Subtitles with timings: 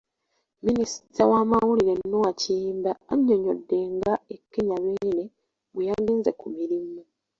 [0.65, 5.25] Minisita w’amawulire Noah Kiyimba annyonnyodde nga e Kenya Beene
[5.73, 6.99] bwe yagenze ku mirimu.